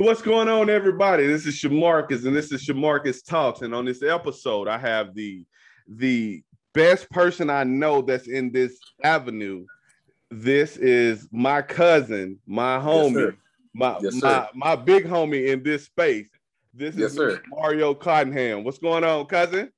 What's 0.00 0.22
going 0.22 0.48
on, 0.48 0.70
everybody? 0.70 1.26
This 1.26 1.44
is 1.44 1.56
Shamarcus, 1.56 2.24
and 2.24 2.34
this 2.36 2.52
is 2.52 2.64
Shamarcus 2.64 3.24
Talks. 3.26 3.62
And 3.62 3.74
on 3.74 3.84
this 3.84 4.00
episode, 4.00 4.68
I 4.68 4.78
have 4.78 5.12
the 5.12 5.44
the 5.88 6.40
best 6.72 7.10
person 7.10 7.50
I 7.50 7.64
know 7.64 8.00
that's 8.02 8.28
in 8.28 8.52
this 8.52 8.78
avenue. 9.02 9.66
This 10.30 10.76
is 10.76 11.26
my 11.32 11.62
cousin, 11.62 12.38
my 12.46 12.78
homie, 12.78 13.32
Yes, 13.32 13.34
my 13.74 13.98
Yes, 14.00 14.14
my, 14.22 14.48
my 14.54 14.76
big 14.76 15.04
homie 15.04 15.48
in 15.48 15.64
this 15.64 15.86
space. 15.86 16.28
This 16.72 16.94
Yes, 16.94 17.10
is 17.10 17.16
sir. 17.16 17.42
Mario 17.48 17.92
Cottonham. 17.92 18.62
What's 18.62 18.78
going 18.78 19.02
on, 19.02 19.26
cousin? 19.26 19.72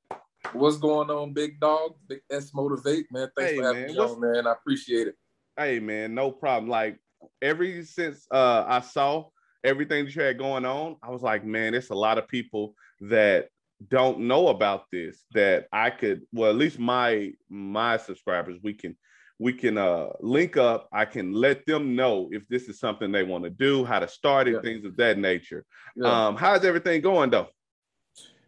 What's 0.53 0.77
going 0.77 1.09
on, 1.09 1.33
big 1.33 1.59
dog? 1.61 1.95
Big 2.09 2.21
S 2.31 2.53
Motivate, 2.53 3.07
man. 3.11 3.31
Thanks 3.39 3.53
Hey, 3.53 3.57
for 3.57 3.65
having 3.65 3.83
man. 3.83 3.91
me 3.93 3.99
What's- 3.99 4.13
on, 4.13 4.21
man. 4.21 4.47
I 4.47 4.53
appreciate 4.53 5.07
it. 5.09 5.15
Hey 5.57 5.81
man, 5.81 6.15
no 6.15 6.31
problem. 6.31 6.69
Like 6.69 6.99
every 7.41 7.85
since 7.87 8.27
uh 8.31 8.65
I 8.69 8.81
saw 8.81 9.29
everything 9.65 10.05
that 10.05 10.15
you 10.15 10.23
had 10.23 10.39
going 10.39 10.65
on, 10.65 10.97
I 11.03 11.11
was 11.11 11.23
like, 11.23 11.45
man, 11.45 11.75
it's 11.75 11.91
a 11.91 11.95
lot 11.95 12.19
of 12.19 12.29
people 12.29 12.75
that 13.01 13.49
don't 13.89 14.21
know 14.21 14.49
about 14.49 14.85
this 14.93 15.25
that 15.33 15.67
I 15.73 15.91
could 15.91 16.23
well 16.33 16.51
at 16.51 16.57
least 16.57 16.79
my 16.79 17.33
my 17.49 17.97
subscribers 17.97 18.59
we 18.63 18.75
can 18.75 18.95
we 19.39 19.55
can 19.55 19.79
uh 19.79 20.09
link 20.21 20.59
up 20.59 20.87
I 20.93 21.07
can 21.07 21.33
let 21.33 21.65
them 21.65 21.97
know 21.97 22.29
if 22.31 22.47
this 22.49 22.69
is 22.69 22.79
something 22.79 23.11
they 23.11 23.23
want 23.23 23.45
to 23.45 23.51
do 23.51 23.87
how 23.87 23.99
to 23.99 24.07
start 24.07 24.49
it 24.49 24.53
Yeah. 24.57 24.61
things 24.61 24.85
of 24.85 24.97
that 24.99 25.17
nature 25.17 25.65
Yeah. 25.97 26.27
um 26.27 26.37
how's 26.37 26.63
everything 26.67 27.01
going 27.01 27.31
though 27.31 27.49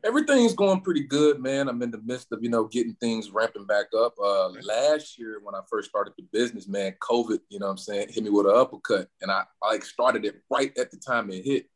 Everything's 0.04 0.54
going 0.54 0.80
pretty 0.80 1.04
good, 1.04 1.40
man. 1.40 1.68
I'm 1.68 1.80
in 1.82 1.92
the 1.92 2.00
midst 2.02 2.32
of, 2.32 2.42
you 2.42 2.50
know, 2.50 2.64
getting 2.64 2.94
things 2.94 3.30
ramping 3.30 3.66
back 3.66 3.86
up. 3.96 4.14
Uh 4.18 4.48
last 4.62 5.18
year 5.18 5.40
when 5.42 5.54
I 5.54 5.60
first 5.70 5.88
started 5.88 6.14
the 6.16 6.24
business, 6.32 6.66
man, 6.66 6.94
COVID, 7.00 7.38
you 7.48 7.60
know 7.60 7.66
what 7.66 7.72
I'm 7.72 7.78
saying, 7.78 8.08
hit 8.10 8.24
me 8.24 8.30
with 8.30 8.46
an 8.46 8.56
uppercut. 8.56 9.08
And 9.20 9.30
I, 9.30 9.44
I 9.62 9.72
like 9.72 9.84
started 9.84 10.24
it 10.24 10.42
right 10.50 10.76
at 10.76 10.90
the 10.90 10.96
time 10.96 11.30
it 11.30 11.44
hit. 11.44 11.66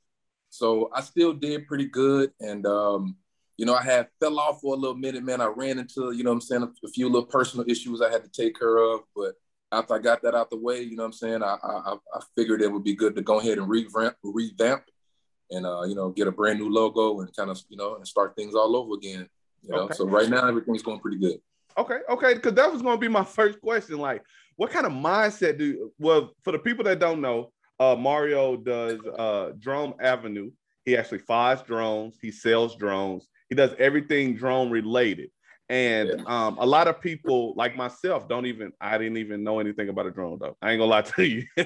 So 0.50 0.90
I 0.92 1.02
still 1.02 1.34
did 1.34 1.66
pretty 1.66 1.86
good. 1.86 2.32
And 2.40 2.66
um, 2.66 3.16
you 3.56 3.64
know, 3.64 3.74
I 3.74 3.82
had 3.82 4.08
fell 4.20 4.38
off 4.38 4.60
for 4.60 4.74
a 4.74 4.78
little 4.78 4.96
minute, 4.96 5.22
man. 5.22 5.40
I 5.40 5.46
ran 5.46 5.78
into, 5.78 6.12
you 6.12 6.24
know 6.24 6.30
what 6.30 6.36
I'm 6.36 6.40
saying, 6.40 6.62
a, 6.62 6.86
a 6.86 6.90
few 6.90 7.06
little 7.06 7.26
personal 7.26 7.64
issues 7.68 8.02
I 8.02 8.10
had 8.10 8.24
to 8.24 8.30
take 8.30 8.58
care 8.58 8.76
of. 8.76 9.00
But 9.14 9.34
after 9.72 9.94
I 9.94 9.98
got 9.98 10.22
that 10.22 10.34
out 10.34 10.50
the 10.50 10.58
way, 10.58 10.82
you 10.82 10.96
know 10.96 11.04
what 11.04 11.08
I'm 11.08 11.12
saying, 11.12 11.42
I 11.42 11.56
I, 11.62 11.96
I 12.14 12.20
figured 12.36 12.62
it 12.62 12.72
would 12.72 12.84
be 12.84 12.94
good 12.94 13.14
to 13.16 13.22
go 13.22 13.40
ahead 13.40 13.58
and 13.58 13.68
revamp 13.68 14.16
revamp 14.22 14.82
and 15.50 15.66
uh, 15.66 15.82
you 15.84 15.94
know, 15.94 16.10
get 16.10 16.26
a 16.26 16.32
brand 16.32 16.58
new 16.58 16.68
logo 16.68 17.20
and 17.20 17.34
kind 17.36 17.50
of, 17.50 17.60
you 17.68 17.76
know, 17.76 17.96
and 17.96 18.06
start 18.06 18.34
things 18.36 18.54
all 18.54 18.76
over 18.76 18.94
again. 18.94 19.28
You 19.62 19.70
know, 19.70 19.82
Okay. 19.82 19.94
so 19.94 20.06
right 20.06 20.28
now 20.28 20.46
everything's 20.46 20.82
going 20.82 21.00
pretty 21.00 21.18
good. 21.18 21.38
Okay, 21.78 21.98
okay, 22.08 22.34
because 22.34 22.54
that 22.54 22.72
was 22.72 22.80
going 22.82 22.96
to 22.96 23.00
be 23.00 23.08
my 23.08 23.24
first 23.24 23.60
question. 23.60 23.98
Like, 23.98 24.22
what 24.56 24.70
kind 24.70 24.86
of 24.86 24.92
mindset 24.92 25.58
do? 25.58 25.92
Well, 25.98 26.32
for 26.42 26.52
the 26.52 26.58
people 26.58 26.84
that 26.84 26.98
don't 26.98 27.20
know, 27.20 27.52
uh, 27.78 27.94
Mario 27.94 28.56
does 28.56 28.98
uh, 29.18 29.52
Drone 29.58 29.94
Avenue. 30.00 30.50
He 30.86 30.96
actually 30.96 31.18
flies 31.18 31.62
drones. 31.62 32.16
He 32.22 32.30
sells 32.30 32.76
drones. 32.76 33.28
He 33.50 33.54
does 33.54 33.74
everything 33.78 34.36
drone 34.36 34.70
related. 34.70 35.30
And 35.68 36.24
um, 36.26 36.56
a 36.58 36.64
lot 36.64 36.86
of 36.86 37.00
people, 37.00 37.52
like 37.56 37.76
myself, 37.76 38.28
don't 38.28 38.46
even. 38.46 38.72
I 38.80 38.96
didn't 38.98 39.16
even 39.18 39.42
know 39.42 39.58
anything 39.58 39.88
about 39.88 40.06
a 40.06 40.12
drone, 40.12 40.38
though. 40.40 40.56
I 40.62 40.70
ain't 40.70 40.78
gonna 40.78 40.90
lie 40.90 41.02
to 41.02 41.24
you. 41.24 41.44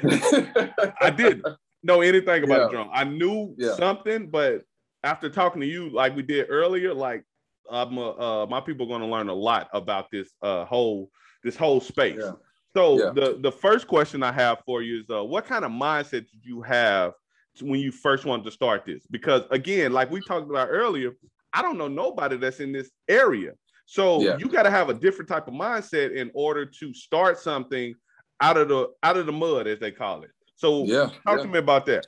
I 1.01 1.11
didn't 1.15 1.45
know 1.83 2.01
anything 2.01 2.45
about 2.45 2.61
Yeah. 2.61 2.67
a 2.67 2.71
drone. 2.71 2.91
I 2.93 3.05
knew 3.05 3.55
Yeah. 3.59 3.75
something, 3.75 4.29
but 4.31 4.63
after 5.03 5.31
talking 5.31 5.61
to 5.61 5.67
you, 5.67 5.91
like 5.91 6.15
we 6.15 6.23
did 6.23 6.47
earlier, 6.51 6.93
like 6.93 7.25
um, 7.69 7.99
uh, 7.99 8.47
my 8.47 8.61
people 8.61 8.87
are 8.87 8.89
going 8.89 9.01
to 9.01 9.07
learn 9.07 9.29
a 9.29 9.35
lot 9.35 9.69
about 9.73 10.11
this 10.11 10.33
uh, 10.43 10.65
whole 10.65 11.11
this 11.45 11.57
whole 11.57 11.81
space. 11.81 12.21
Yeah. 12.21 12.33
So 12.77 12.99
Yeah. 12.99 13.11
the 13.11 13.39
the 13.41 13.53
first 13.53 13.87
question 13.87 14.23
I 14.23 14.33
have 14.33 14.59
for 14.67 14.83
you 14.83 15.01
is, 15.01 15.11
uh, 15.11 15.25
what 15.25 15.47
kind 15.47 15.65
of 15.65 15.71
mindset 15.71 16.29
did 16.31 16.45
you 16.45 16.63
have 16.63 17.13
when 17.61 17.81
you 17.81 17.93
first 17.93 18.25
wanted 18.25 18.45
to 18.45 18.51
start 18.51 18.85
this? 18.85 19.07
Because 19.11 19.43
again, 19.51 19.93
like 19.93 20.11
we 20.11 20.21
talked 20.21 20.51
about 20.51 20.69
earlier, 20.71 21.13
I 21.53 21.63
don't 21.63 21.79
know 21.79 21.89
nobody 21.89 22.37
that's 22.37 22.61
in 22.61 22.73
this 22.73 22.91
area. 23.09 23.53
So 23.87 24.21
Yeah. 24.21 24.37
you 24.37 24.49
got 24.49 24.65
to 24.65 24.71
have 24.71 24.89
a 24.89 24.95
different 24.95 25.29
type 25.29 25.49
of 25.49 25.55
mindset 25.55 26.13
in 26.15 26.31
order 26.35 26.65
to 26.65 26.95
start 26.95 27.39
something 27.39 27.95
out 28.41 28.57
of 28.57 28.69
the 28.69 28.89
out 29.03 29.17
of 29.17 29.27
the 29.27 29.33
mud, 29.33 29.67
as 29.67 29.79
they 29.81 29.91
call 29.91 30.23
it. 30.23 30.31
So 30.61 30.85
yeah. 30.85 31.09
talk 31.27 31.39
yeah. 31.39 31.43
to 31.43 31.49
me 31.49 31.59
about 31.59 31.87
that. 31.87 32.07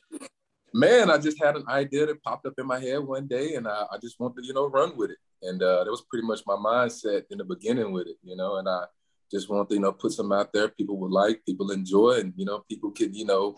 Man, 0.74 1.10
I 1.10 1.16
just 1.16 1.42
had 1.42 1.56
an 1.56 1.64
idea 1.68 2.04
that 2.04 2.22
popped 2.22 2.44
up 2.44 2.52
in 2.58 2.66
my 2.66 2.78
head 2.78 2.98
one 2.98 3.26
day, 3.26 3.54
and 3.54 3.66
I, 3.66 3.84
I 3.90 3.96
just 4.02 4.20
wanted 4.20 4.42
to, 4.42 4.46
you 4.46 4.52
know, 4.52 4.66
run 4.66 4.94
with 4.94 5.10
it. 5.10 5.16
And 5.40 5.62
uh, 5.62 5.84
that 5.84 5.90
was 5.90 6.04
pretty 6.10 6.26
much 6.26 6.40
my 6.46 6.54
mindset 6.54 7.22
in 7.30 7.38
the 7.38 7.44
beginning 7.44 7.92
with 7.92 8.08
it, 8.08 8.16
you 8.22 8.36
know. 8.36 8.56
And 8.56 8.68
I 8.68 8.84
just 9.30 9.48
wanted 9.48 9.70
to, 9.70 9.74
you 9.76 9.80
know, 9.80 9.92
put 9.92 10.12
something 10.12 10.36
out 10.36 10.52
there 10.52 10.68
people 10.68 10.98
would 10.98 11.10
like, 11.10 11.40
people 11.46 11.70
enjoy, 11.70 12.20
and 12.20 12.34
you 12.36 12.44
know, 12.44 12.62
people 12.68 12.90
could, 12.90 13.16
you 13.16 13.24
know, 13.24 13.56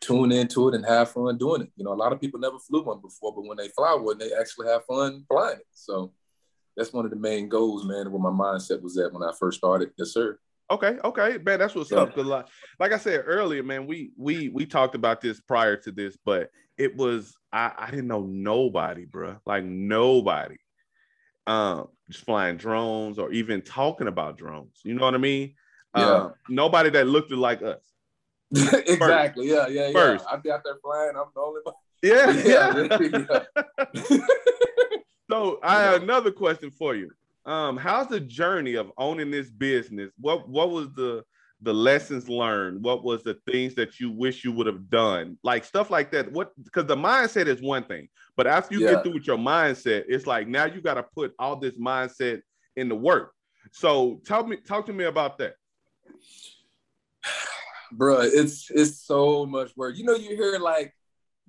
tune 0.00 0.32
into 0.32 0.68
it 0.68 0.74
and 0.74 0.86
have 0.86 1.10
fun 1.10 1.36
doing 1.36 1.60
it. 1.60 1.72
You 1.76 1.84
know, 1.84 1.92
a 1.92 2.02
lot 2.02 2.14
of 2.14 2.20
people 2.20 2.40
never 2.40 2.58
flew 2.58 2.82
one 2.82 3.02
before, 3.02 3.34
but 3.34 3.44
when 3.44 3.58
they 3.58 3.68
fly 3.68 3.94
one, 3.94 4.16
they 4.16 4.32
actually 4.32 4.68
have 4.68 4.86
fun 4.86 5.26
flying 5.28 5.58
it. 5.58 5.66
So 5.74 6.14
that's 6.78 6.94
one 6.94 7.04
of 7.04 7.10
the 7.10 7.18
main 7.18 7.50
goals, 7.50 7.84
man, 7.84 8.10
where 8.10 8.22
my 8.22 8.30
mindset 8.30 8.80
was 8.80 8.96
at 8.96 9.12
when 9.12 9.22
I 9.22 9.32
first 9.38 9.58
started. 9.58 9.90
Yes, 9.98 10.14
sir. 10.14 10.38
Okay, 10.70 10.98
okay, 11.04 11.38
man, 11.38 11.58
that's 11.58 11.74
what's 11.74 11.90
up. 11.92 12.14
'Cause 12.14 12.26
like, 12.26 12.46
like 12.78 12.92
I 12.92 12.98
said 12.98 13.24
earlier, 13.26 13.62
man, 13.62 13.86
we 13.86 14.12
we 14.16 14.48
we 14.50 14.66
talked 14.66 14.94
about 14.94 15.20
this 15.20 15.40
prior 15.40 15.76
to 15.78 15.90
this, 15.90 16.16
but 16.24 16.50
it 16.78 16.94
was 16.96 17.34
I 17.52 17.72
I 17.76 17.90
didn't 17.90 18.06
know 18.06 18.24
nobody, 18.24 19.04
bro, 19.04 19.36
like 19.46 19.64
nobody, 19.64 20.56
um, 21.48 21.88
just 22.08 22.24
flying 22.24 22.56
drones 22.56 23.18
or 23.18 23.32
even 23.32 23.62
talking 23.62 24.06
about 24.06 24.38
drones. 24.38 24.80
You 24.84 24.94
know 24.94 25.04
what 25.04 25.14
I 25.14 25.18
mean? 25.18 25.54
Yeah. 25.96 26.06
Uh, 26.06 26.30
nobody 26.48 26.90
that 26.90 27.08
looked 27.08 27.32
like 27.32 27.62
us. 27.62 27.82
exactly. 28.86 29.48
Yeah, 29.50 29.66
yeah, 29.66 29.88
yeah. 29.88 29.92
First. 29.92 30.24
I'd 30.30 30.42
be 30.42 30.52
out 30.52 30.62
there 30.64 30.76
flying. 30.82 31.12
I'm 31.16 31.24
the 31.34 31.40
only 31.40 31.60
one. 31.64 31.74
Yeah, 32.02 32.30
Yeah, 33.00 33.44
yeah. 33.92 34.20
So 35.30 35.60
I 35.62 35.82
have 35.82 36.02
another 36.02 36.32
question 36.32 36.72
for 36.72 36.96
you. 36.96 37.10
Um, 37.50 37.76
how's 37.76 38.06
the 38.06 38.20
journey 38.20 38.76
of 38.76 38.92
owning 38.96 39.32
this 39.32 39.50
business? 39.50 40.12
What 40.20 40.48
what 40.48 40.70
was 40.70 40.92
the 40.94 41.24
the 41.60 41.74
lessons 41.74 42.28
learned? 42.28 42.84
What 42.84 43.02
was 43.02 43.24
the 43.24 43.38
things 43.50 43.74
that 43.74 43.98
you 43.98 44.12
wish 44.12 44.44
you 44.44 44.52
would 44.52 44.68
have 44.68 44.88
done? 44.88 45.36
Like 45.42 45.64
stuff 45.64 45.90
like 45.90 46.12
that. 46.12 46.30
What 46.30 46.52
because 46.62 46.86
the 46.86 46.94
mindset 46.94 47.48
is 47.48 47.60
one 47.60 47.82
thing, 47.82 48.08
but 48.36 48.46
after 48.46 48.76
you 48.76 48.82
Yeah. 48.82 48.94
get 48.94 49.02
through 49.02 49.14
with 49.14 49.26
your 49.26 49.36
mindset, 49.36 50.04
it's 50.06 50.28
like 50.28 50.46
now 50.46 50.66
you 50.66 50.80
got 50.80 50.94
to 50.94 51.02
put 51.02 51.34
all 51.40 51.56
this 51.56 51.74
mindset 51.74 52.40
in 52.76 52.88
the 52.88 52.94
work. 52.94 53.32
So 53.72 54.20
tell 54.24 54.46
me, 54.46 54.58
talk 54.58 54.86
to 54.86 54.92
me 54.92 55.06
about 55.06 55.36
that. 55.38 55.54
Bruh, 57.92 58.30
it's 58.32 58.70
it's 58.70 59.00
so 59.00 59.44
much 59.44 59.76
work. 59.76 59.96
You 59.96 60.04
know, 60.04 60.14
you 60.14 60.36
hear 60.36 60.56
like, 60.60 60.94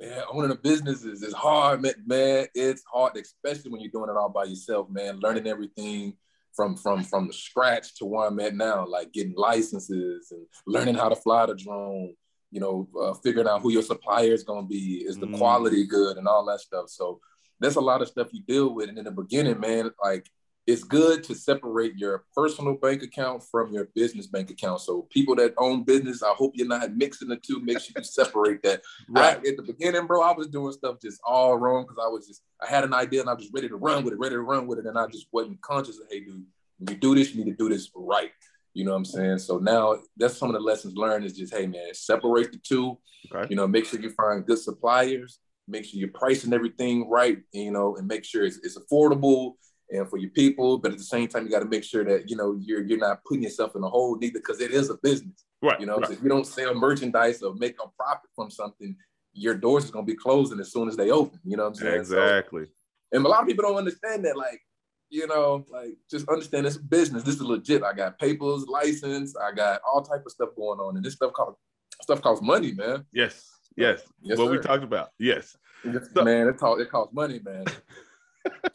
man, 0.02 0.24
owning 0.32 0.52
a 0.52 0.56
business 0.56 1.04
is, 1.04 1.22
is 1.24 1.34
hard, 1.34 1.82
man. 1.82 1.94
Man, 2.06 2.48
it's 2.56 2.84
hard, 2.92 3.16
especially 3.18 3.72
when 3.72 3.82
you're 3.82 3.92
doing 3.92 4.10
it 4.10 4.18
all 4.18 4.30
by 4.30 4.46
yourself, 4.46 4.90
man. 4.90 5.20
Learning 5.20 5.48
everything 5.48 6.14
from 6.54 6.76
from 6.76 7.04
from 7.04 7.28
the 7.28 7.34
scratch 7.34 7.96
to 7.96 8.06
where 8.06 8.28
I'm 8.28 8.40
at 8.40 8.56
now, 8.56 8.86
like 8.86 9.14
getting 9.14 9.36
licenses 9.36 10.32
and 10.32 10.46
learning 10.68 10.96
how 10.96 11.10
to 11.10 11.16
fly 11.16 11.46
the 11.46 11.56
drone. 11.56 12.14
You 12.52 12.60
know, 12.60 12.90
uh, 13.02 13.14
figuring 13.14 13.48
out 13.48 13.62
who 13.62 13.72
your 13.72 13.84
supplier 13.84 14.34
is 14.34 14.44
gonna 14.44 14.68
be, 14.68 15.04
is 15.08 15.18
the 15.18 15.28
Mm. 15.28 15.38
quality 15.38 15.86
good, 15.86 16.18
and 16.18 16.28
all 16.28 16.44
that 16.46 16.60
stuff. 16.60 16.90
So 16.90 17.22
there's 17.62 17.78
a 17.78 17.82
lot 17.82 18.02
of 18.02 18.10
stuff 18.10 18.34
you 18.34 18.42
deal 18.42 18.74
with. 18.74 18.90
And 18.90 18.98
in 18.98 19.06
the 19.06 19.12
beginning, 19.12 19.60
man, 19.60 19.92
like 20.04 20.30
it's 20.68 20.84
good 20.84 21.24
to 21.24 21.34
separate 21.34 21.98
your 21.98 22.24
personal 22.36 22.76
bank 22.76 23.02
account 23.02 23.44
from 23.50 23.74
your 23.74 23.90
business 23.96 24.28
bank 24.28 24.52
account. 24.52 24.82
So 24.82 25.08
people 25.10 25.36
that 25.36 25.54
own 25.58 25.84
business, 25.84 26.22
I 26.22 26.34
hope 26.34 26.52
you're 26.56 26.68
not 26.68 26.96
mixing 26.96 27.30
the 27.30 27.38
two. 27.38 27.62
Make 27.62 27.80
sure 27.80 27.94
you 27.98 28.04
separate 28.04 28.62
that. 28.64 28.82
I, 29.16 29.32
at 29.32 29.58
the 29.58 29.64
beginning, 29.66 30.06
bro, 30.06 30.22
I 30.22 30.34
was 30.34 30.48
doing 30.48 30.72
stuff 30.72 30.98
just 31.02 31.20
all 31.26 31.58
wrong 31.58 31.84
because 31.84 31.98
I 32.04 32.08
was 32.08 32.28
just 32.28 32.44
I 32.62 32.68
had 32.68 32.84
an 32.84 32.94
idea 32.94 33.22
and 33.22 33.30
I 33.30 33.34
was 33.34 33.44
just 33.44 33.54
ready 33.54 33.70
to 33.70 33.76
run 33.76 34.04
with 34.04 34.14
it, 34.14 34.20
ready 34.20 34.36
to 34.36 34.42
run 34.42 34.68
with 34.68 34.80
it, 34.80 34.86
and 34.86 34.98
I 34.98 35.08
just 35.08 35.28
wasn't 35.32 35.62
conscious 35.62 35.98
of 36.00 36.06
hey, 36.10 36.20
dude, 36.20 36.46
when 36.78 36.94
you 36.94 37.00
do 37.00 37.16
this, 37.16 37.34
you 37.34 37.44
need 37.44 37.52
to 37.52 37.58
do 37.58 37.70
this 37.70 37.90
right. 37.96 38.32
You 38.74 38.86
know 38.86 38.92
what 38.92 38.98
I'm 38.98 39.06
saying? 39.06 39.40
So 39.40 39.58
now 39.58 39.98
that's 40.16 40.38
some 40.38 40.50
of 40.50 40.54
the 40.54 40.62
lessons 40.62 40.96
learned 40.96 41.26
is 41.26 41.36
just 41.36 41.54
hey, 41.54 41.66
man, 41.66 41.94
separate 41.94 42.52
the 42.52 42.60
two. 42.60 42.98
Okay. 43.34 43.48
You 43.50 43.56
know, 43.56 43.68
make 43.68 43.86
sure 43.86 44.00
you 44.00 44.12
find 44.12 44.46
good 44.46 44.60
suppliers. 44.60 45.40
Make 45.68 45.86
sure 45.86 46.00
you're 46.00 46.10
pricing 46.10 46.54
everything 46.54 47.10
right. 47.10 47.40
You 47.52 47.72
know, 47.72 47.96
and 47.96 48.08
make 48.08 48.24
sure 48.24 48.44
it's, 48.44 48.60
it's 48.64 48.78
affordable 48.78 49.54
and 49.92 50.10
for 50.10 50.18
your 50.18 50.30
people. 50.32 50.78
But 50.78 50.94
at 50.94 50.98
the 50.98 51.04
same 51.04 51.28
time, 51.28 51.46
you 51.46 51.52
got 51.52 51.60
to 51.60 51.66
make 51.70 51.84
sure 51.84 52.04
that 52.06 52.30
you 52.30 52.36
know 52.36 52.58
you're 52.60 52.82
you're 52.82 52.98
not 52.98 53.24
putting 53.26 53.44
yourself 53.44 53.76
in 53.76 53.84
a 53.84 53.90
hole 53.90 54.18
neither 54.18 54.40
because 54.40 54.62
it 54.62 54.72
is 54.72 54.90
a 54.90 54.98
business. 55.04 55.46
Right. 55.62 55.80
You 55.80 55.86
know, 55.86 55.98
right. 55.98 56.12
if 56.12 56.24
you 56.24 56.30
don't 56.30 56.48
sell 56.48 56.74
merchandise 56.74 57.42
or 57.42 57.54
make 57.56 57.76
a 57.84 57.88
profit 57.96 58.30
from 58.36 58.50
something, 58.50 58.96
your 59.34 59.56
doors 59.56 59.86
is 59.86 59.92
gonna 59.92 60.06
be 60.06 60.16
closing 60.16 60.60
as 60.60 60.72
soon 60.72 60.88
as 60.88 60.98
they 60.98 61.12
open. 61.12 61.40
You 61.46 61.58
know 61.58 61.64
what 61.64 61.70
I'm 61.70 61.76
saying? 61.76 62.06
So- 62.06 62.22
Exactly. 62.22 62.66
and 63.12 63.26
a 63.26 63.30
lot 63.30 63.42
of 63.42 63.48
people 63.48 63.64
don't 63.64 63.78
understand 63.78 64.26
that. 64.26 64.38
Like, 64.38 64.62
you 65.10 65.28
know, 65.28 65.66
like 65.70 65.98
just 66.10 66.28
understand 66.30 66.66
it's 66.66 66.78
business. 66.78 67.24
This 67.24 67.36
is 67.36 67.42
legit. 67.42 67.84
I 67.84 67.94
got 67.94 68.18
papers, 68.18 68.66
license, 68.68 69.36
I 69.36 69.52
got 69.52 69.82
all 69.86 70.02
type 70.02 70.26
of 70.26 70.32
stuff 70.32 70.50
going 70.56 70.80
on, 70.80 70.96
and 70.96 71.06
this 71.06 71.14
stuff 71.14 71.34
costs 71.34 71.60
stuff 72.02 72.22
costs 72.22 72.44
money, 72.44 72.72
man. 72.72 73.06
Yes. 73.14 73.48
Yes. 73.78 74.02
Yes, 74.22 74.38
what 74.38 74.52
we 74.52 74.58
talked 74.60 74.84
about. 74.84 75.10
Yes. 75.20 75.56
So- 75.84 76.24
man, 76.24 76.48
it 76.48 76.58
costs 76.58 76.82
it 76.82 76.90
costs 76.90 77.14
money, 77.14 77.40
man. 77.44 77.66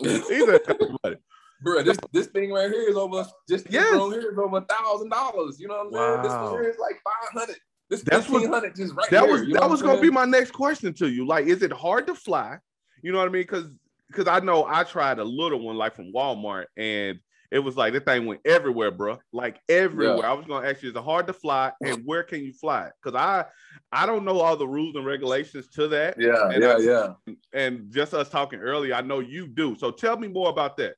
Either 0.03 0.61
everybody. 0.69 1.17
Bro, 1.63 1.83
this 1.85 1.97
this 2.13 2.27
thing 2.27 2.53
right 2.53 2.71
here 2.71 2.89
is 2.89 2.97
over 2.97 3.27
just 3.49 3.65
this 3.65 3.73
Yes. 3.73 4.13
here 4.13 4.33
is 4.33 4.39
over 4.39 4.59
a 4.59 4.61
thousand 4.63 5.09
dollars. 5.09 5.59
You 5.59 5.69
know 5.69 5.85
what 5.85 5.87
I'm 5.87 5.93
saying? 5.93 6.23
This 6.23 6.33
Wow. 6.33 6.53
one 6.53 6.61
here 6.63 6.71
is 6.71 6.79
like 6.79 7.01
five 7.03 7.41
hundred. 7.41 7.57
This 7.89 8.03
that's 8.03 8.27
just 8.27 8.95
right 8.95 9.11
that 9.11 9.25
here, 9.25 9.33
was 9.33 9.49
that 9.53 9.71
was 9.71 9.83
gonna 9.83 10.01
be 10.01 10.11
my 10.11 10.25
next 10.25 10.51
question 10.53 10.93
to 10.95 11.09
you. 11.09 11.27
Like, 11.27 11.47
is 11.47 11.63
it 11.63 11.73
hard 11.73 12.07
to 12.09 12.15
fly? 12.15 12.59
You 13.03 13.13
know 13.13 13.19
what 13.19 13.29
I 13.29 13.31
mean? 13.31 13.43
Because 13.43 13.71
because 14.09 14.27
I 14.27 14.41
know 14.41 14.67
I 14.67 14.85
tried 14.85 15.19
a 15.19 15.25
little 15.25 15.61
one 15.61 15.77
like 15.77 15.95
from 15.95 16.13
Walmart 16.13 16.67
and 16.77 17.19
it 17.51 17.59
was 17.59 17.77
like 17.77 17.93
that 17.93 18.05
thing 18.05 18.27
went 18.27 18.41
everywhere, 18.45 18.91
bro. 18.91 19.19
Like 19.33 19.61
everywhere. 19.69 20.19
Yeah. 20.19 20.31
I 20.31 20.33
was 20.33 20.47
gonna 20.47 20.69
ask 20.69 20.83
you, 20.83 20.91
is 20.91 20.97
it 20.97 21.03
hard 21.03 21.27
to 21.27 21.33
fly 21.33 21.73
and 21.85 22.03
where 22.05 22.23
can 22.23 22.45
you 22.45 22.53
fly? 22.53 22.91
Because 23.03 23.19
I 23.19 23.45
I 23.93 24.07
don't 24.07 24.25
know 24.25 24.41
all 24.41 24.57
the 24.57 24.69
rules 24.69 24.97
and 24.97 25.07
regulations 25.07 25.69
to 25.75 25.89
that. 25.89 26.17
Yeah, 26.19 26.49
and 26.51 26.63
yeah, 26.63 26.69
I, 26.69 26.79
yeah. 26.79 27.35
And 27.53 27.93
just 27.93 28.15
us 28.15 28.29
talking 28.29 28.61
earlier, 28.61 28.95
I 28.95 29.03
know 29.03 29.21
you 29.21 29.47
do. 29.47 29.77
So 29.79 29.91
tell 29.91 30.17
me 30.17 30.29
more 30.29 30.51
about 30.51 30.77
that. 30.79 30.95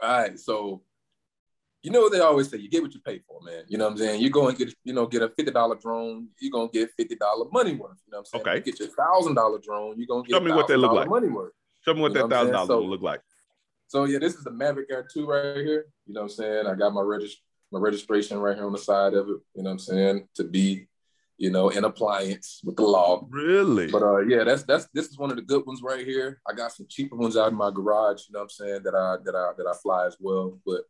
All 0.00 0.18
right. 0.20 0.38
So 0.38 0.82
you 1.84 1.90
know 1.90 2.00
what 2.00 2.12
they 2.12 2.20
always 2.20 2.48
say, 2.48 2.56
you 2.56 2.70
get 2.70 2.82
what 2.82 2.94
you 2.94 3.00
pay 3.00 3.20
for, 3.28 3.42
man. 3.42 3.64
You 3.68 3.76
know 3.76 3.84
what 3.84 3.92
I'm 3.92 3.98
saying? 3.98 4.22
You 4.22 4.30
go 4.30 4.48
and 4.48 4.56
get, 4.56 4.72
you 4.84 4.94
know, 4.94 5.06
get 5.06 5.20
a 5.20 5.28
fifty 5.28 5.52
dollar 5.52 5.76
drone, 5.76 6.28
you're 6.40 6.50
gonna 6.50 6.70
get 6.72 6.90
fifty 6.96 7.14
dollar 7.14 7.44
money 7.52 7.74
worth. 7.74 7.98
You 8.06 8.12
know 8.12 8.18
what 8.18 8.18
I'm 8.18 8.24
saying? 8.24 8.42
Okay. 8.42 8.54
You 8.56 8.60
get 8.62 8.80
your 8.80 8.88
thousand 8.88 9.34
dollar 9.34 9.58
drone, 9.62 9.94
you're 9.98 10.06
gonna 10.06 10.22
get 10.22 10.34
Show 10.34 10.40
me 10.40 10.50
what 10.50 10.66
they 10.66 10.76
look 10.76 10.92
like. 10.92 11.10
Money 11.10 11.28
worth. 11.28 11.52
Show 11.84 11.92
me 11.92 12.00
what 12.00 12.14
you 12.14 12.22
that 12.22 12.30
thousand 12.30 12.54
dollars 12.54 12.68
so, 12.68 12.80
look 12.80 13.02
like. 13.02 13.20
So 13.94 14.06
yeah, 14.06 14.18
this 14.18 14.34
is 14.34 14.42
the 14.42 14.50
Mavic 14.50 14.86
Air 14.90 15.06
2 15.14 15.24
right 15.24 15.58
here. 15.58 15.86
You 16.06 16.14
know 16.14 16.22
what 16.22 16.32
I'm 16.32 16.36
saying? 16.36 16.66
I 16.66 16.74
got 16.74 16.92
my 16.92 17.00
regist- 17.00 17.36
my 17.70 17.78
registration 17.78 18.38
right 18.38 18.56
here 18.56 18.66
on 18.66 18.72
the 18.72 18.78
side 18.78 19.14
of 19.14 19.28
it, 19.28 19.38
you 19.54 19.62
know 19.62 19.70
what 19.70 19.70
I'm 19.70 19.78
saying? 19.78 20.28
To 20.34 20.42
be, 20.42 20.88
you 21.38 21.52
know, 21.52 21.68
in 21.68 21.84
appliance 21.84 22.60
with 22.64 22.74
the 22.74 22.82
law. 22.82 23.24
Really? 23.30 23.88
But 23.92 24.02
uh 24.02 24.22
yeah, 24.22 24.42
that's 24.42 24.64
that's 24.64 24.88
this 24.94 25.06
is 25.06 25.16
one 25.16 25.30
of 25.30 25.36
the 25.36 25.44
good 25.44 25.64
ones 25.64 25.80
right 25.80 26.04
here. 26.04 26.40
I 26.44 26.54
got 26.54 26.72
some 26.72 26.86
cheaper 26.88 27.14
ones 27.14 27.36
out 27.36 27.52
in 27.52 27.56
my 27.56 27.70
garage, 27.70 28.22
you 28.28 28.32
know 28.32 28.40
what 28.40 28.46
I'm 28.46 28.66
saying, 28.66 28.82
that 28.82 28.96
I 28.96 29.18
that 29.24 29.36
I 29.36 29.52
that 29.58 29.66
I 29.72 29.76
fly 29.80 30.06
as 30.08 30.16
well. 30.18 30.58
But 30.66 30.80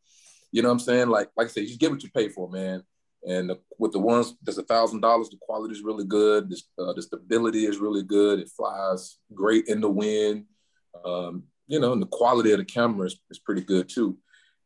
you 0.51 0.63
know 0.63 0.69
what 0.69 0.77
I'm 0.77 0.81
saying? 0.81 1.09
Like 1.09 1.29
like 1.37 1.49
I 1.49 1.51
said, 1.51 1.61
you 1.65 1.69
just 1.69 1.81
get 1.81 1.91
what 1.91 2.03
you 2.03 2.09
pay 2.11 2.31
for, 2.31 2.49
man. 2.49 2.85
And 3.29 3.51
the, 3.51 3.61
with 3.79 3.93
the 3.93 3.99
ones 3.99 4.35
that's 4.43 4.57
a 4.57 4.63
thousand 4.63 5.03
dollars, 5.03 5.29
the 5.29 5.37
quality 5.43 5.75
is 5.75 5.83
really 5.83 6.07
good. 6.07 6.49
This, 6.49 6.63
uh, 6.79 6.95
the 6.95 7.03
stability 7.03 7.67
is 7.67 7.77
really 7.77 8.03
good. 8.03 8.39
It 8.39 8.49
flies 8.49 9.19
great 9.35 9.69
in 9.69 9.83
the 9.83 9.91
wind. 9.91 10.47
Um, 11.05 11.45
you 11.67 11.81
know, 11.81 11.93
and 11.93 12.03
the 12.03 12.07
quality 12.07 12.53
of 12.53 12.59
the 12.59 12.65
camera 12.65 13.07
is, 13.07 13.19
is 13.31 13.39
pretty 13.39 13.63
good 13.63 13.89
too. 13.89 14.17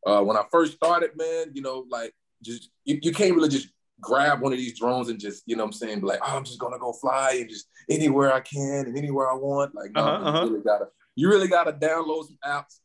Uh, 0.07 0.23
when 0.23 0.37
I 0.37 0.45
first 0.51 0.75
started, 0.75 1.11
man, 1.17 1.47
you 1.53 1.63
know, 1.63 1.85
like 1.91 2.15
just 2.43 2.71
you, 2.85 2.99
you 3.03 3.13
can't 3.13 3.35
really 3.35 3.49
just 3.49 3.69
grab 4.01 4.41
one 4.41 4.53
of 4.53 4.59
these 4.59 4.79
drones 4.79 5.09
and 5.09 5.19
just, 5.19 5.43
you 5.47 5.57
know 5.57 5.65
what 5.65 5.69
I'm 5.69 5.73
saying, 5.73 6.01
like, 6.03 6.21
oh, 6.23 6.37
I'm 6.37 6.45
just 6.45 6.59
gonna 6.59 6.79
go 6.79 6.93
fly 6.93 7.39
and 7.41 7.49
just 7.49 7.69
anywhere 7.91 8.33
I 8.33 8.41
can 8.41 8.87
and 8.87 8.97
anywhere 8.97 9.31
I 9.31 9.35
want. 9.35 9.75
Like, 9.75 9.93
no, 9.93 10.03
uh-huh, 10.03 10.29
uh-huh. 10.29 10.45
you 10.45 10.51
really 10.51 10.65
gotta 10.65 10.87
you 11.17 11.29
really 11.29 11.49
gotta 11.49 11.73
download 11.73 12.27
some 12.27 12.39
apps. 12.45 12.81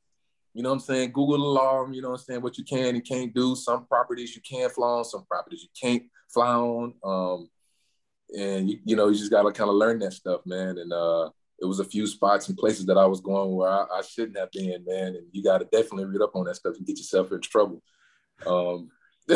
You 0.53 0.61
know 0.61 0.69
what 0.69 0.75
I'm 0.75 0.81
saying? 0.81 1.11
Google 1.13 1.43
alarm, 1.43 1.93
you 1.93 2.01
know 2.01 2.09
what 2.09 2.19
I'm 2.19 2.25
saying, 2.25 2.41
what 2.41 2.57
you 2.57 2.63
can 2.63 2.95
and 2.95 3.05
can't 3.05 3.33
do. 3.33 3.55
Some 3.55 3.87
properties 3.87 4.35
you 4.35 4.41
can 4.41 4.69
fly 4.69 4.87
on, 4.87 5.05
some 5.05 5.25
properties 5.25 5.63
you 5.63 5.69
can't 5.79 6.03
fly 6.31 6.53
on. 6.53 6.93
Um, 7.03 7.49
and 8.37 8.69
you, 8.69 8.79
you 8.85 8.95
know, 8.95 9.07
you 9.07 9.17
just 9.17 9.31
gotta 9.31 9.51
kind 9.51 9.69
of 9.69 9.75
learn 9.75 9.99
that 9.99 10.13
stuff, 10.13 10.41
man. 10.45 10.77
And 10.77 10.91
uh 10.93 11.29
it 11.63 11.67
was 11.67 11.79
a 11.79 11.85
few 11.85 12.05
spots 12.05 12.49
and 12.49 12.57
places 12.57 12.85
that 12.87 12.97
I 12.97 13.05
was 13.05 13.21
going 13.21 13.55
where 13.55 13.69
I, 13.69 13.85
I 13.99 14.01
shouldn't 14.01 14.37
have 14.37 14.51
been, 14.51 14.83
man. 14.85 15.15
And 15.15 15.27
you 15.31 15.41
got 15.41 15.59
to 15.59 15.65
definitely 15.65 16.05
read 16.05 16.21
up 16.21 16.35
on 16.35 16.43
that 16.45 16.57
stuff 16.57 16.75
and 16.75 16.85
get 16.85 16.97
yourself 16.97 17.31
in 17.31 17.39
trouble. 17.39 17.81
Um, 18.45 18.89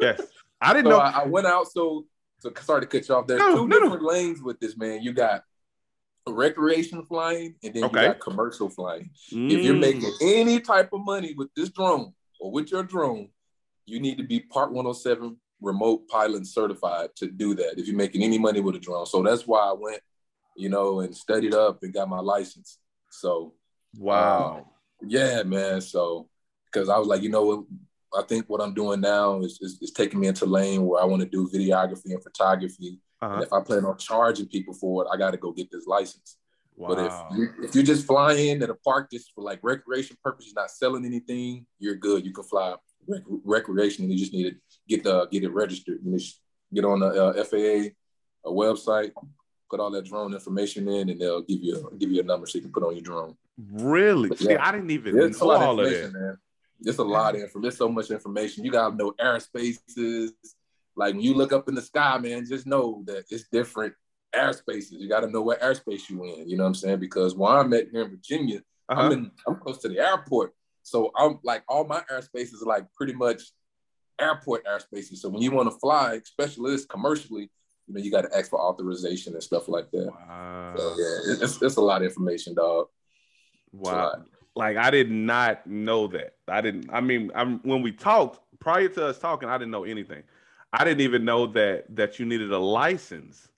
yes, 0.00 0.20
I 0.60 0.72
didn't 0.72 0.86
so 0.86 0.90
know. 0.90 0.98
I, 0.98 1.20
I, 1.20 1.26
went 1.26 1.46
out. 1.46 1.68
So, 1.70 2.06
so 2.40 2.52
sorry 2.60 2.80
to 2.80 2.86
cut 2.88 3.08
you 3.08 3.14
off. 3.14 3.28
There's 3.28 3.38
no, 3.38 3.54
two 3.54 3.68
no, 3.68 3.80
different 3.80 4.02
no. 4.02 4.08
lanes 4.08 4.42
with 4.42 4.58
this, 4.58 4.76
man. 4.76 5.00
You 5.02 5.12
got 5.12 5.44
recreation 6.28 7.04
flying, 7.06 7.54
and 7.62 7.72
then 7.72 7.84
okay. 7.84 8.00
you 8.00 8.06
got 8.08 8.20
commercial 8.20 8.68
flying. 8.68 9.10
Mm. 9.32 9.52
If 9.52 9.64
you're 9.64 9.76
making 9.76 10.02
mm. 10.02 10.16
any 10.22 10.58
type 10.58 10.92
of 10.92 11.04
money 11.04 11.34
with 11.34 11.54
this 11.54 11.68
drone 11.68 12.14
or 12.40 12.50
with 12.50 12.72
your 12.72 12.82
drone, 12.82 13.28
you 13.86 14.00
need 14.00 14.18
to 14.18 14.24
be 14.24 14.40
Part 14.40 14.72
107 14.72 15.36
remote 15.60 16.08
pilot 16.08 16.48
certified 16.48 17.10
to 17.14 17.30
do 17.30 17.54
that. 17.54 17.78
If 17.78 17.86
you're 17.86 17.96
making 17.96 18.24
any 18.24 18.38
money 18.38 18.58
with 18.58 18.74
a 18.74 18.80
drone, 18.80 19.06
so 19.06 19.22
that's 19.22 19.46
why 19.46 19.60
I 19.60 19.72
went 19.72 20.00
you 20.56 20.68
know, 20.68 21.00
and 21.00 21.14
studied 21.14 21.54
up 21.54 21.82
and 21.82 21.94
got 21.94 22.08
my 22.08 22.20
license. 22.20 22.78
So, 23.10 23.54
wow. 23.98 24.58
Um, 24.58 24.64
yeah, 25.08 25.42
man. 25.42 25.80
So, 25.80 26.28
because 26.66 26.88
I 26.88 26.98
was 26.98 27.08
like, 27.08 27.22
you 27.22 27.28
know 27.28 27.66
I 28.14 28.22
think 28.22 28.48
what 28.48 28.60
I'm 28.60 28.74
doing 28.74 29.00
now 29.00 29.40
is, 29.40 29.58
is, 29.60 29.78
is 29.80 29.90
taking 29.90 30.20
me 30.20 30.26
into 30.26 30.46
lane 30.46 30.84
where 30.84 31.02
I 31.02 31.06
want 31.06 31.22
to 31.22 31.28
do 31.28 31.48
videography 31.48 32.06
and 32.06 32.22
photography. 32.22 33.00
Uh-huh. 33.20 33.34
And 33.34 33.42
if 33.42 33.52
I 33.52 33.60
plan 33.62 33.84
on 33.84 33.96
charging 33.96 34.46
people 34.46 34.74
for 34.74 35.04
it, 35.04 35.08
I 35.12 35.16
got 35.16 35.30
to 35.30 35.36
go 35.36 35.52
get 35.52 35.70
this 35.70 35.86
license. 35.86 36.36
Wow. 36.76 36.88
But 36.88 36.98
if 37.06 37.38
you, 37.38 37.64
if 37.64 37.74
you're 37.74 37.84
just 37.84 38.06
flying 38.06 38.62
at 38.62 38.70
a 38.70 38.74
park 38.74 39.10
just 39.10 39.32
for 39.34 39.42
like 39.42 39.60
recreation 39.62 40.16
purposes, 40.22 40.54
not 40.54 40.70
selling 40.70 41.04
anything, 41.04 41.66
you're 41.78 41.94
good. 41.94 42.24
You 42.24 42.32
can 42.32 42.44
fly 42.44 42.74
rec- 43.06 43.22
recreation, 43.44 44.04
and 44.04 44.12
you 44.12 44.18
just 44.18 44.32
need 44.32 44.50
to 44.50 44.56
get 44.88 45.04
the 45.04 45.26
get 45.26 45.44
it 45.44 45.52
registered. 45.52 45.98
You 46.02 46.18
just 46.18 46.40
get 46.72 46.84
on 46.84 47.00
the 47.00 47.06
uh, 47.06 47.44
FAA 47.44 47.92
a 48.44 48.50
website, 48.50 49.12
put 49.72 49.80
all 49.80 49.90
that 49.90 50.04
drone 50.04 50.34
information 50.34 50.86
in, 50.86 51.08
and 51.08 51.18
they'll 51.18 51.40
give 51.40 51.62
you 51.62 51.88
a, 51.90 51.96
give 51.96 52.10
you 52.10 52.20
a 52.20 52.24
number 52.24 52.46
so 52.46 52.58
you 52.58 52.62
can 52.62 52.72
put 52.72 52.82
on 52.82 52.92
your 52.92 53.02
drone. 53.02 53.34
Really? 53.72 54.28
Yeah, 54.38 54.48
See, 54.48 54.56
I 54.56 54.70
didn't 54.70 54.90
even 54.90 55.18
it's 55.18 55.40
know 55.40 55.50
all 55.50 55.80
of 55.80 55.90
that. 55.90 56.12
Man. 56.12 56.38
It's 56.82 56.98
a 56.98 57.02
lot 57.02 57.34
of 57.34 57.40
information. 57.40 57.62
There's 57.62 57.78
so 57.78 57.88
much 57.88 58.10
information. 58.10 58.64
You 58.64 58.70
gotta 58.70 58.94
know 58.94 59.12
airspaces. 59.12 60.32
Like 60.94 61.14
when 61.14 61.22
you 61.22 61.34
look 61.34 61.54
up 61.54 61.68
in 61.70 61.74
the 61.74 61.80
sky, 61.80 62.18
man, 62.18 62.44
just 62.46 62.66
know 62.66 63.02
that 63.06 63.24
it's 63.30 63.48
different 63.48 63.94
airspaces. 64.34 64.92
You 64.92 65.08
gotta 65.08 65.30
know 65.30 65.40
what 65.40 65.62
airspace 65.62 66.10
you 66.10 66.22
in. 66.24 66.48
You 66.50 66.58
know 66.58 66.64
what 66.64 66.68
I'm 66.68 66.74
saying? 66.74 67.00
Because 67.00 67.34
where 67.34 67.52
I'm 67.52 67.72
at 67.72 67.88
here 67.90 68.02
in 68.02 68.10
Virginia, 68.10 68.60
uh-huh. 68.90 69.00
I'm 69.00 69.12
in 69.12 69.30
I'm 69.46 69.56
close 69.56 69.78
to 69.78 69.88
the 69.88 69.98
airport. 69.98 70.52
So 70.82 71.12
I'm 71.16 71.38
like 71.44 71.62
all 71.66 71.84
my 71.84 72.02
airspaces 72.12 72.60
are 72.62 72.66
like 72.66 72.92
pretty 72.92 73.14
much 73.14 73.42
airport 74.20 74.66
airspaces. 74.66 75.18
So 75.18 75.30
when 75.30 75.40
you 75.40 75.50
want 75.50 75.70
to 75.70 75.78
fly, 75.78 76.20
especially 76.22 76.72
this 76.72 76.84
commercially, 76.84 77.50
you 77.86 77.94
know, 77.94 78.00
you 78.00 78.10
got 78.10 78.22
to 78.22 78.36
ask 78.36 78.50
for 78.50 78.60
authorization 78.60 79.34
and 79.34 79.42
stuff 79.42 79.68
like 79.68 79.90
that. 79.90 80.06
Wow. 80.06 80.74
So, 80.76 80.96
yeah, 80.98 81.44
it's, 81.44 81.62
it's 81.62 81.76
a 81.76 81.80
lot 81.80 82.02
of 82.02 82.08
information, 82.08 82.54
dog. 82.54 82.86
Wow. 83.72 84.24
Like 84.54 84.76
I 84.76 84.90
did 84.90 85.10
not 85.10 85.66
know 85.66 86.06
that. 86.08 86.34
I 86.46 86.60
didn't. 86.60 86.90
I 86.92 87.00
mean, 87.00 87.30
I'm 87.34 87.60
when 87.60 87.80
we 87.80 87.90
talked 87.90 88.40
prior 88.58 88.88
to 88.88 89.06
us 89.06 89.18
talking, 89.18 89.48
I 89.48 89.56
didn't 89.56 89.70
know 89.70 89.84
anything. 89.84 90.22
I 90.72 90.84
didn't 90.84 91.00
even 91.00 91.24
know 91.24 91.46
that 91.48 91.84
that 91.96 92.18
you 92.18 92.26
needed 92.26 92.52
a 92.52 92.58
license. 92.58 93.48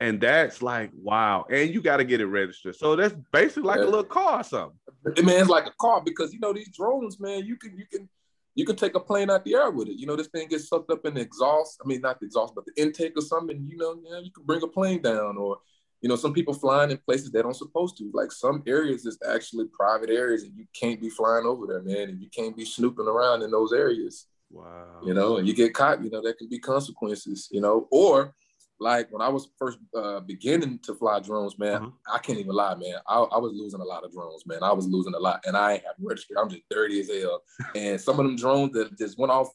And 0.00 0.20
that's 0.20 0.62
like 0.62 0.90
wow, 1.00 1.46
and 1.50 1.72
you 1.72 1.82
got 1.82 1.98
to 1.98 2.04
get 2.04 2.20
it 2.20 2.26
registered. 2.26 2.74
So 2.74 2.96
that's 2.96 3.14
basically 3.32 3.64
like 3.64 3.78
yeah. 3.78 3.84
a 3.84 3.90
little 3.90 4.02
car 4.02 4.40
or 4.40 4.44
something. 4.44 4.78
Man, 5.24 5.40
it's 5.40 5.48
like 5.48 5.66
a 5.66 5.74
car 5.80 6.02
because 6.04 6.32
you 6.32 6.40
know 6.40 6.52
these 6.52 6.70
drones, 6.70 7.20
man. 7.20 7.44
You 7.44 7.56
can 7.56 7.76
you 7.76 7.84
can 7.86 8.08
you 8.54 8.64
can 8.64 8.76
take 8.76 8.94
a 8.94 9.00
plane 9.00 9.30
out 9.30 9.44
the 9.44 9.54
air 9.54 9.70
with 9.70 9.88
it. 9.88 9.98
You 9.98 10.06
know, 10.06 10.16
this 10.16 10.28
thing 10.28 10.48
gets 10.48 10.68
sucked 10.68 10.90
up 10.90 11.06
in 11.06 11.14
the 11.14 11.20
exhaust. 11.20 11.80
I 11.82 11.86
mean, 11.86 12.00
not 12.00 12.20
the 12.20 12.26
exhaust, 12.26 12.54
but 12.54 12.64
the 12.66 12.82
intake 12.82 13.16
or 13.16 13.22
something. 13.22 13.66
You 13.68 13.76
know, 13.76 14.00
yeah, 14.04 14.18
you 14.18 14.30
can 14.32 14.44
bring 14.44 14.62
a 14.62 14.66
plane 14.66 15.02
down, 15.02 15.36
or 15.36 15.58
you 16.00 16.08
know, 16.08 16.16
some 16.16 16.32
people 16.32 16.54
flying 16.54 16.90
in 16.90 16.98
places 16.98 17.30
they 17.30 17.42
don't 17.42 17.54
supposed 17.54 17.96
to. 17.98 18.10
Like 18.12 18.32
some 18.32 18.62
areas 18.66 19.06
is 19.06 19.18
actually 19.28 19.66
private 19.72 20.10
areas, 20.10 20.42
and 20.42 20.56
you 20.56 20.66
can't 20.74 21.00
be 21.00 21.10
flying 21.10 21.46
over 21.46 21.66
there, 21.66 21.82
man, 21.82 22.08
and 22.08 22.20
you 22.20 22.28
can't 22.34 22.56
be 22.56 22.64
snooping 22.64 23.06
around 23.06 23.42
in 23.42 23.50
those 23.50 23.72
areas. 23.72 24.26
Wow. 24.50 25.00
You 25.04 25.14
know, 25.14 25.36
and 25.36 25.46
you 25.46 25.54
get 25.54 25.74
caught. 25.74 26.02
You 26.02 26.10
know, 26.10 26.22
there 26.22 26.34
can 26.34 26.48
be 26.48 26.58
consequences. 26.58 27.48
You 27.52 27.60
know, 27.60 27.86
or 27.90 28.34
like 28.80 29.12
when 29.12 29.20
I 29.20 29.28
was 29.28 29.48
first 29.58 29.78
uh, 29.94 30.20
beginning 30.20 30.78
to 30.84 30.94
fly 30.94 31.20
drones, 31.20 31.58
man, 31.58 31.82
uh-huh. 31.82 32.14
I 32.14 32.18
can't 32.18 32.38
even 32.38 32.54
lie, 32.54 32.74
man. 32.74 32.94
I, 33.06 33.18
I, 33.18 33.38
was 33.38 33.52
losing 33.54 33.80
a 33.80 33.84
lot 33.84 34.04
of 34.04 34.12
drones, 34.12 34.46
man. 34.46 34.62
I 34.62 34.72
was 34.72 34.86
losing 34.86 35.14
a 35.14 35.18
lot, 35.18 35.44
and 35.46 35.54
I 35.54 35.72
have 35.72 35.96
registered. 35.98 36.38
I'm 36.38 36.48
just 36.48 36.62
dirty 36.70 36.98
as 37.00 37.10
hell. 37.10 37.42
and 37.74 38.00
some 38.00 38.18
of 38.18 38.24
them 38.24 38.36
drones 38.36 38.72
that 38.72 38.96
just 38.98 39.18
went 39.18 39.30
off 39.30 39.48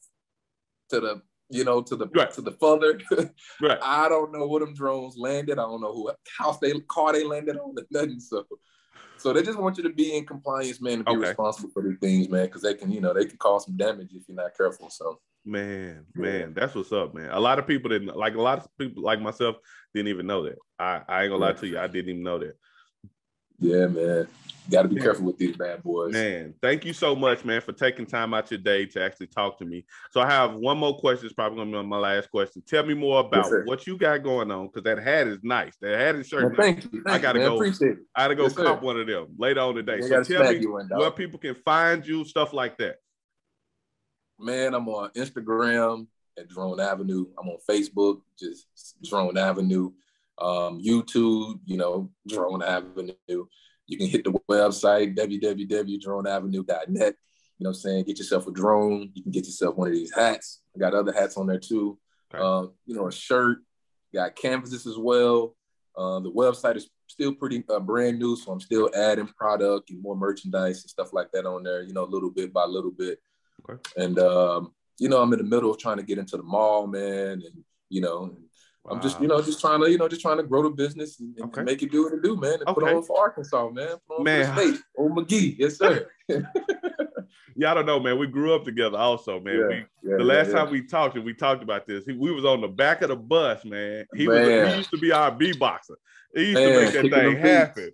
to 0.90 1.00
the, 1.00 1.22
you 1.50 1.64
know, 1.64 1.82
to 1.82 1.96
the 1.96 2.06
right. 2.14 2.30
to 2.32 2.40
the 2.40 2.52
further. 2.52 3.00
right. 3.60 3.78
I 3.82 4.08
don't 4.08 4.32
know 4.32 4.46
where 4.46 4.60
them 4.60 4.74
drones 4.74 5.16
landed. 5.18 5.58
I 5.58 5.62
don't 5.62 5.80
know 5.80 5.92
who 5.92 6.12
house 6.38 6.58
they 6.60 6.72
car 6.88 7.12
they 7.12 7.24
landed 7.24 7.58
on. 7.58 7.74
Nothing. 7.90 8.20
So, 8.20 8.46
so 9.16 9.32
they 9.32 9.42
just 9.42 9.58
want 9.58 9.76
you 9.76 9.82
to 9.82 9.90
be 9.90 10.16
in 10.16 10.24
compliance, 10.24 10.80
man, 10.80 10.98
to 10.98 11.04
be 11.04 11.10
okay. 11.10 11.28
responsible 11.28 11.70
for 11.70 11.82
these 11.82 11.98
things, 12.00 12.28
man, 12.28 12.46
because 12.46 12.62
they 12.62 12.74
can, 12.74 12.92
you 12.92 13.00
know, 13.00 13.12
they 13.12 13.24
can 13.24 13.38
cause 13.38 13.64
some 13.64 13.76
damage 13.76 14.10
if 14.12 14.22
you're 14.28 14.36
not 14.36 14.56
careful. 14.56 14.88
So. 14.88 15.18
Man, 15.48 16.04
man, 16.12 16.54
that's 16.54 16.74
what's 16.74 16.90
up, 16.90 17.14
man. 17.14 17.30
A 17.30 17.38
lot 17.38 17.60
of 17.60 17.68
people 17.68 17.88
didn't 17.88 18.16
like 18.16 18.34
a 18.34 18.42
lot 18.42 18.58
of 18.58 18.68
people 18.78 19.04
like 19.04 19.20
myself 19.20 19.54
didn't 19.94 20.08
even 20.08 20.26
know 20.26 20.42
that. 20.42 20.58
I, 20.76 21.02
I 21.08 21.22
ain't 21.22 21.30
gonna 21.30 21.44
lie 21.44 21.52
to 21.52 21.66
you, 21.68 21.78
I 21.78 21.86
didn't 21.86 22.10
even 22.10 22.24
know 22.24 22.38
that. 22.38 22.56
Yeah, 23.60 23.86
man. 23.86 24.26
Got 24.68 24.82
to 24.82 24.88
be 24.88 24.96
careful 24.96 25.24
with 25.26 25.38
these 25.38 25.56
bad 25.56 25.84
boys. 25.84 26.12
Man, 26.12 26.52
thank 26.60 26.84
you 26.84 26.92
so 26.92 27.14
much, 27.14 27.44
man, 27.44 27.60
for 27.60 27.72
taking 27.72 28.04
time 28.04 28.34
out 28.34 28.50
your 28.50 28.58
day 28.58 28.84
to 28.86 29.00
actually 29.00 29.28
talk 29.28 29.58
to 29.58 29.64
me. 29.64 29.84
So 30.10 30.20
I 30.20 30.28
have 30.28 30.54
one 30.54 30.78
more 30.78 30.98
question. 30.98 31.26
It's 31.26 31.34
probably 31.34 31.58
gonna 31.58 31.82
be 31.82 31.88
my 31.88 31.98
last 31.98 32.28
question. 32.32 32.64
Tell 32.66 32.84
me 32.84 32.94
more 32.94 33.20
about 33.20 33.44
yes, 33.44 33.62
what 33.66 33.86
you 33.86 33.96
got 33.96 34.24
going 34.24 34.50
on 34.50 34.66
because 34.66 34.82
that 34.82 34.98
hat 34.98 35.28
is 35.28 35.38
nice. 35.44 35.76
That 35.80 35.96
hat 35.96 36.16
is 36.16 36.26
shirt. 36.26 36.44
Well, 36.44 36.54
thank 36.56 36.82
you. 36.92 37.02
Thank 37.04 37.08
I 37.08 37.18
gotta 37.18 37.38
go. 37.38 37.54
Appreciate 37.54 37.92
it. 37.92 37.98
I 38.16 38.24
gotta 38.24 38.34
go 38.34 38.42
yes, 38.44 38.54
cop 38.54 38.82
one 38.82 38.98
of 38.98 39.06
them 39.06 39.28
later 39.38 39.60
on 39.60 39.76
today. 39.76 40.00
so 40.00 40.24
tell 40.24 40.52
me 40.52 40.66
where 40.66 41.12
people 41.12 41.38
can 41.38 41.54
find 41.54 42.04
you, 42.04 42.24
stuff 42.24 42.52
like 42.52 42.76
that. 42.78 42.96
Man, 44.38 44.74
I'm 44.74 44.88
on 44.88 45.10
Instagram 45.10 46.06
at 46.38 46.48
Drone 46.48 46.80
Avenue. 46.80 47.26
I'm 47.38 47.48
on 47.48 47.58
Facebook, 47.68 48.20
just 48.38 48.66
Drone 49.02 49.38
Avenue. 49.38 49.92
Um, 50.38 50.82
YouTube, 50.82 51.60
you 51.64 51.78
know, 51.78 52.10
Drone 52.28 52.62
Avenue. 52.62 53.14
You 53.86 53.96
can 53.96 54.08
hit 54.08 54.24
the 54.24 54.32
website, 54.50 55.16
www.droneavenue.net. 55.16 57.14
You 57.58 57.64
know 57.64 57.70
what 57.70 57.76
I'm 57.76 57.80
saying? 57.80 58.04
Get 58.04 58.18
yourself 58.18 58.46
a 58.46 58.52
drone. 58.52 59.10
You 59.14 59.22
can 59.22 59.32
get 59.32 59.46
yourself 59.46 59.76
one 59.76 59.88
of 59.88 59.94
these 59.94 60.14
hats. 60.14 60.60
I 60.74 60.78
got 60.78 60.92
other 60.92 61.12
hats 61.12 61.38
on 61.38 61.46
there 61.46 61.58
too. 61.58 61.98
Okay. 62.34 62.42
Uh, 62.42 62.66
you 62.84 62.94
know, 62.94 63.08
a 63.08 63.12
shirt, 63.12 63.60
got 64.12 64.36
canvases 64.36 64.86
as 64.86 64.98
well. 64.98 65.56
Uh, 65.96 66.20
the 66.20 66.30
website 66.30 66.76
is 66.76 66.90
still 67.06 67.32
pretty 67.32 67.64
uh, 67.70 67.80
brand 67.80 68.18
new, 68.18 68.36
so 68.36 68.52
I'm 68.52 68.60
still 68.60 68.90
adding 68.94 69.28
product 69.28 69.88
and 69.88 70.02
more 70.02 70.14
merchandise 70.14 70.82
and 70.82 70.90
stuff 70.90 71.14
like 71.14 71.32
that 71.32 71.46
on 71.46 71.62
there. 71.62 71.82
You 71.82 71.94
know, 71.94 72.04
a 72.04 72.12
little 72.12 72.30
bit 72.30 72.52
by 72.52 72.64
little 72.64 72.90
bit. 72.90 73.18
Okay. 73.68 73.80
And 73.96 74.18
um, 74.18 74.72
you 74.98 75.08
know, 75.08 75.20
I'm 75.20 75.32
in 75.32 75.38
the 75.38 75.44
middle 75.44 75.70
of 75.70 75.78
trying 75.78 75.98
to 75.98 76.02
get 76.02 76.18
into 76.18 76.36
the 76.36 76.42
mall, 76.42 76.86
man, 76.86 77.42
and 77.44 77.64
you 77.88 78.00
know, 78.00 78.36
wow. 78.84 78.92
I'm 78.92 79.02
just 79.02 79.20
you 79.20 79.28
know 79.28 79.40
just 79.42 79.60
trying 79.60 79.80
to 79.82 79.90
you 79.90 79.98
know 79.98 80.08
just 80.08 80.22
trying 80.22 80.38
to 80.38 80.42
grow 80.42 80.62
the 80.62 80.70
business 80.70 81.20
and, 81.20 81.38
okay. 81.40 81.60
and 81.60 81.66
make 81.66 81.82
it 81.82 81.90
do 81.90 82.04
what 82.04 82.14
it 82.14 82.22
do, 82.22 82.36
man, 82.36 82.54
and 82.54 82.68
okay. 82.68 82.74
put 82.74 82.94
on 82.94 83.02
for 83.02 83.18
Arkansas, 83.18 83.70
man. 83.70 83.96
Put 84.08 84.18
on 84.18 84.24
man. 84.24 84.54
for 84.54 84.60
the 84.60 84.68
state. 84.72 84.80
Oh, 84.98 85.08
McGee, 85.08 85.56
yes 85.58 85.78
sir. 85.78 86.08
yeah, 87.56 87.70
I 87.70 87.74
don't 87.74 87.86
know, 87.86 88.00
man. 88.00 88.18
We 88.18 88.26
grew 88.26 88.54
up 88.54 88.64
together, 88.64 88.98
also, 88.98 89.40
man. 89.40 89.54
Yeah, 89.54 89.66
we, 89.68 89.74
yeah, 90.10 90.16
the 90.18 90.24
last 90.24 90.48
yeah, 90.48 90.54
time 90.54 90.70
we 90.70 90.82
talked, 90.82 91.16
and 91.16 91.24
we 91.24 91.34
talked 91.34 91.62
about 91.62 91.86
this, 91.86 92.04
he, 92.04 92.12
we 92.12 92.30
was 92.30 92.44
on 92.44 92.60
the 92.60 92.68
back 92.68 93.02
of 93.02 93.08
the 93.08 93.16
bus, 93.16 93.64
man. 93.64 94.06
He 94.14 94.26
man. 94.26 94.64
was 94.64 94.70
he 94.72 94.76
used 94.78 94.90
to 94.90 94.98
be 94.98 95.12
our 95.12 95.30
beatboxer. 95.30 95.96
He 96.34 96.50
used 96.50 96.54
man, 96.54 96.72
to 96.72 97.00
make 97.00 97.10
that 97.10 97.20
thing 97.20 97.36
happen. 97.38 97.90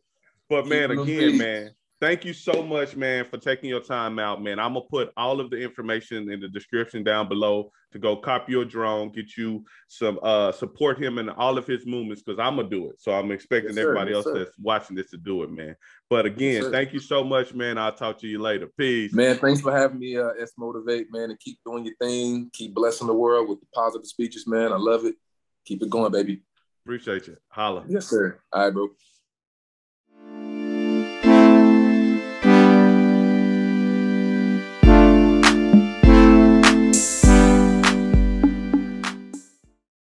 But 0.48 0.66
man, 0.66 0.90
again, 0.90 1.38
man, 1.38 1.70
thank 2.02 2.24
you 2.24 2.32
so 2.32 2.64
much, 2.64 2.96
man, 2.96 3.24
for 3.24 3.38
taking 3.38 3.70
your 3.70 3.80
time 3.80 4.18
out, 4.18 4.42
man. 4.42 4.58
I'm 4.58 4.74
gonna 4.74 4.84
put 4.90 5.12
all 5.16 5.40
of 5.40 5.50
the 5.50 5.56
information 5.56 6.30
in 6.32 6.40
the 6.40 6.48
description 6.48 7.04
down 7.04 7.28
below 7.28 7.70
to 7.92 7.98
go 8.00 8.16
copy 8.16 8.52
your 8.52 8.64
drone, 8.64 9.10
get 9.12 9.36
you 9.36 9.64
some 9.86 10.18
uh 10.24 10.50
support 10.50 11.00
him 11.00 11.18
in 11.18 11.28
all 11.30 11.56
of 11.56 11.66
his 11.66 11.86
movements 11.86 12.20
because 12.20 12.40
I'm 12.40 12.56
gonna 12.56 12.68
do 12.68 12.90
it. 12.90 13.00
So 13.00 13.12
I'm 13.12 13.30
expecting 13.30 13.76
yes, 13.76 13.78
everybody 13.78 14.10
yes, 14.10 14.16
else 14.16 14.24
sir. 14.24 14.38
that's 14.38 14.58
watching 14.58 14.96
this 14.96 15.10
to 15.10 15.16
do 15.16 15.44
it, 15.44 15.52
man. 15.52 15.76
But 16.10 16.26
again, 16.26 16.64
yes, 16.64 16.72
thank 16.72 16.92
you 16.92 16.98
so 16.98 17.22
much, 17.22 17.54
man. 17.54 17.78
I'll 17.78 17.94
talk 17.94 18.18
to 18.18 18.26
you 18.26 18.40
later. 18.40 18.68
Peace. 18.76 19.12
Man, 19.12 19.36
thanks 19.36 19.60
for 19.60 19.70
having 19.70 20.00
me, 20.00 20.16
uh 20.18 20.30
S 20.40 20.52
Motivate, 20.58 21.06
man, 21.12 21.30
and 21.30 21.38
keep 21.38 21.60
doing 21.64 21.86
your 21.86 21.94
thing. 22.00 22.50
Keep 22.52 22.74
blessing 22.74 23.06
the 23.06 23.14
world 23.14 23.48
with 23.48 23.60
the 23.60 23.66
positive 23.72 24.06
speeches, 24.06 24.48
man. 24.48 24.72
I 24.72 24.76
love 24.76 25.04
it. 25.04 25.14
Keep 25.66 25.84
it 25.84 25.90
going, 25.90 26.10
baby. 26.10 26.42
Appreciate 26.84 27.28
you. 27.28 27.36
Holla. 27.48 27.84
Yes, 27.86 28.08
sir. 28.08 28.40
All 28.52 28.64
right, 28.64 28.74
bro. 28.74 28.88